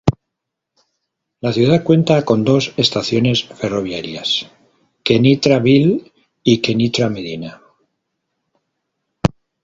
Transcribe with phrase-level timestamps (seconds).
[1.41, 4.47] La ciudad cuenta con dos estaciones ferroviarias:
[5.03, 6.11] "Kenitra-Ville"
[6.43, 7.61] y Kenitra-Medina".